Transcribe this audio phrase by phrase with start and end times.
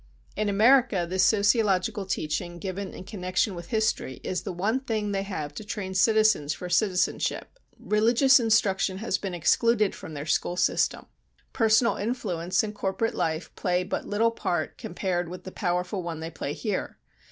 [0.35, 5.21] In America this sociological teaching given in connection with history is the one thing they
[5.21, 11.05] have to train citizens for citizenship; religious instruction has been excluded from their school system,
[11.53, 16.31] personal influence and corporate life play but little part compared with the powerful one they
[16.31, 16.97] play here.